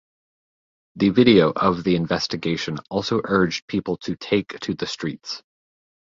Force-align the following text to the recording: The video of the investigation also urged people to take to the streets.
The 0.95 1.09
video 1.09 1.51
of 1.55 1.83
the 1.83 1.95
investigation 1.95 2.79
also 2.89 3.21
urged 3.23 3.67
people 3.67 3.97
to 3.97 4.15
take 4.15 4.59
to 4.61 4.73
the 4.73 4.87
streets. 4.87 5.43